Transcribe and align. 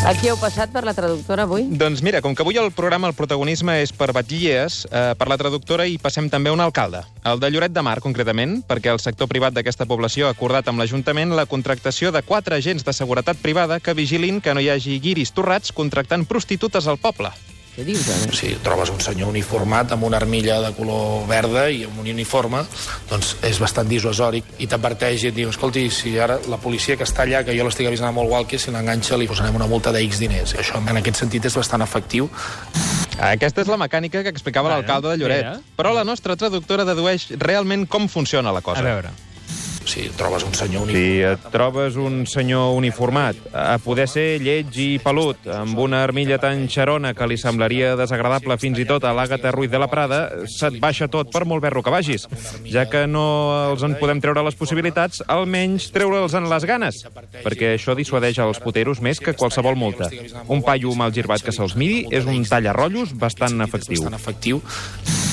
A 0.00 0.14
qui 0.16 0.30
heu 0.30 0.36
passat 0.40 0.70
per 0.72 0.80
la 0.80 0.94
traductora 0.96 1.44
avui? 1.44 1.66
Doncs 1.76 2.00
mira, 2.00 2.22
com 2.24 2.32
que 2.32 2.40
avui 2.40 2.56
el 2.56 2.70
programa 2.72 3.10
el 3.10 3.12
protagonisme 3.18 3.74
és 3.82 3.92
per 3.92 4.08
batllies, 4.16 4.86
eh, 4.88 5.12
per 5.12 5.28
la 5.28 5.36
traductora 5.36 5.84
hi 5.84 5.98
passem 6.00 6.30
també 6.32 6.48
un 6.50 6.62
alcalde, 6.64 7.02
el 7.28 7.38
de 7.42 7.50
Lloret 7.52 7.74
de 7.76 7.82
Mar, 7.84 7.98
concretament, 8.00 8.62
perquè 8.64 8.94
el 8.94 9.02
sector 9.04 9.28
privat 9.28 9.52
d'aquesta 9.52 9.84
població 9.84 10.26
ha 10.26 10.32
acordat 10.32 10.72
amb 10.72 10.80
l'Ajuntament 10.80 11.36
la 11.36 11.44
contractació 11.44 12.14
de 12.16 12.24
quatre 12.24 12.56
agents 12.56 12.82
de 12.82 12.96
seguretat 12.96 13.36
privada 13.44 13.78
que 13.78 13.92
vigilin 13.92 14.40
que 14.40 14.54
no 14.56 14.64
hi 14.64 14.72
hagi 14.72 14.98
guiris 15.04 15.36
torrats 15.36 15.70
contractant 15.70 16.24
prostitutes 16.24 16.88
al 16.88 16.96
poble. 16.96 17.28
Què 17.70 17.84
dius, 17.86 18.08
ara? 18.10 18.32
Si 18.34 18.50
trobes 18.64 18.90
un 18.90 18.98
senyor 19.00 19.30
uniformat 19.30 19.92
amb 19.94 20.04
una 20.08 20.18
armilla 20.18 20.58
de 20.64 20.72
color 20.74 21.22
verda 21.30 21.68
i 21.70 21.84
amb 21.86 22.00
un 22.02 22.08
uniforme, 22.10 22.64
doncs 23.08 23.36
és 23.46 23.60
bastant 23.62 23.88
dissuasòric 23.88 24.56
i 24.58 24.66
t'adverteix 24.70 25.24
i 25.24 25.30
et 25.30 25.36
diu, 25.36 25.52
escolti, 25.54 25.86
si 25.94 26.16
ara 26.18 26.40
la 26.50 26.58
policia 26.60 26.98
que 26.98 27.06
està 27.06 27.22
allà, 27.24 27.44
que 27.46 27.54
jo 27.56 27.64
l'estic 27.66 27.86
avisant 27.88 28.14
molt 28.16 28.28
igual 28.28 28.48
que 28.50 28.58
si 28.58 28.74
l'enganxa 28.74 29.20
li 29.20 29.30
posarem 29.30 29.56
una 29.56 29.70
multa 29.70 29.94
de 29.94 30.02
X 30.08 30.18
diners. 30.18 30.56
Això 30.58 30.82
en 30.82 30.98
aquest 30.98 31.22
sentit 31.22 31.46
és 31.46 31.56
bastant 31.62 31.86
efectiu. 31.86 32.28
Aquesta 33.20 33.62
és 33.62 33.70
la 33.70 33.78
mecànica 33.80 34.24
que 34.24 34.34
explicava 34.34 34.72
l'alcalde 34.72 35.14
de 35.14 35.22
Lloret. 35.22 35.64
Però 35.78 35.94
la 35.94 36.04
nostra 36.04 36.36
traductora 36.40 36.86
dedueix 36.88 37.30
realment 37.38 37.86
com 37.86 38.08
funciona 38.08 38.52
la 38.52 38.64
cosa. 38.66 38.82
A 38.82 38.88
veure. 38.90 39.14
Si 39.90 40.06
trobes 40.14 40.44
un 40.46 40.54
senyor 40.54 40.84
Si 40.86 40.92
uniformat... 40.94 41.32
et 41.32 41.46
trobes 41.50 41.96
un 41.98 42.20
senyor 42.30 42.76
uniformat, 42.78 43.38
a 43.50 43.74
poder 43.82 44.06
ser 44.06 44.38
lleig 44.38 44.76
i 44.78 45.00
pelut, 45.02 45.48
amb 45.50 45.78
una 45.82 46.04
armilla 46.06 46.38
tan 46.38 46.68
xarona 46.70 47.10
que 47.18 47.26
li 47.26 47.38
semblaria 47.40 47.96
desagradable 47.98 48.54
fins 48.62 48.78
i 48.78 48.86
tot 48.86 49.02
a 49.02 49.10
l'Àgata 49.16 49.50
Ruiz 49.50 49.72
de 49.72 49.80
la 49.82 49.88
Prada, 49.90 50.20
se't 50.46 50.78
baixa 50.78 51.08
tot 51.10 51.32
per 51.34 51.42
molt 51.42 51.64
berro 51.64 51.82
que 51.82 51.90
vagis. 51.90 52.28
Ja 52.70 52.84
que 52.86 53.02
no 53.10 53.24
els 53.72 53.82
en 53.82 53.96
podem 53.98 54.22
treure 54.22 54.44
les 54.46 54.58
possibilitats, 54.60 55.24
almenys 55.26 55.88
treure'ls 55.90 56.38
en 56.38 56.46
les 56.52 56.68
ganes, 56.70 57.02
perquè 57.42 57.74
això 57.74 57.96
dissuadeix 57.98 58.38
els 58.44 58.62
puteros 58.62 59.02
més 59.02 59.18
que 59.18 59.34
qualsevol 59.34 59.74
multa. 59.74 60.06
Un 60.46 60.62
paio 60.62 60.94
mal 60.94 61.10
girbat 61.10 61.42
que 61.42 61.56
se'ls 61.56 61.74
miri 61.74 62.04
és 62.14 62.30
un 62.30 62.46
tallarrotllos 62.46 63.16
bastant 63.18 63.58
efectiu. 63.66 64.04
bastant 64.06 64.20
efectiu. 64.20 64.62